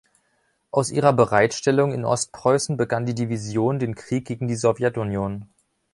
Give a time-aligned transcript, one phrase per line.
[0.71, 5.47] Aus ihrer Bereitstellung in Ostpreußen begann die Division den Krieg gegen die Sowjetunion.